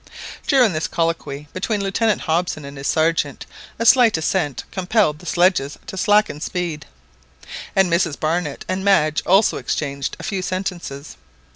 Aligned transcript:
During 0.47 0.73
this 0.73 0.87
colloquy 0.87 1.47
between 1.53 1.83
Lieutenant 1.83 2.21
Hobson 2.21 2.65
and 2.65 2.75
his 2.75 2.87
Sergeant 2.87 3.45
a 3.77 3.85
slight 3.85 4.17
ascent 4.17 4.63
compelled 4.71 5.19
the 5.19 5.27
sledges 5.27 5.77
to 5.85 5.95
slacken 5.95 6.41
speed, 6.41 6.87
and 7.75 7.87
Mrs 7.93 8.19
Barnett 8.19 8.65
and 8.67 8.83
Madge 8.83 9.21
also 9.27 9.57
exchanged 9.57 10.17
a 10.19 10.23
few 10.23 10.41
sentences. 10.41 11.17